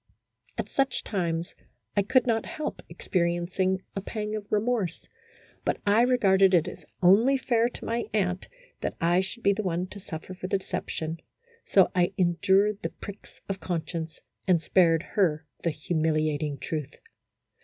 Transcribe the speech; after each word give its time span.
At 0.57 0.67
such 0.67 1.03
times 1.03 1.53
I 1.95 2.01
could 2.01 2.23
A 2.27 2.33
HYPOCRITICAL 2.33 2.33
ROMANCE. 2.33 2.33
I/ 2.33 2.33
not 2.49 2.55
help 2.57 2.81
experiencing 2.89 3.83
a 3.95 4.01
pang 4.01 4.35
of 4.35 4.51
remorse, 4.51 5.07
but 5.63 5.79
I 5.85 6.01
re 6.01 6.17
garded 6.17 6.55
it 6.55 6.67
as 6.67 6.87
only 7.03 7.37
fair 7.37 7.69
to 7.69 7.85
my 7.85 8.05
aunt 8.11 8.49
that 8.79 8.95
I 8.99 9.21
should 9.21 9.43
be 9.43 9.53
the 9.53 9.61
one 9.61 9.85
to 9.89 9.99
suffer 9.99 10.33
for 10.33 10.47
the 10.47 10.57
deception, 10.57 11.19
so 11.63 11.91
I 11.93 12.13
endured 12.17 12.81
the 12.81 12.89
pricks 12.89 13.41
of 13.47 13.59
conscience, 13.59 14.21
and 14.47 14.59
spared 14.59 15.03
her 15.11 15.45
the 15.63 15.69
humiliating 15.69 16.57
truth. 16.57 16.95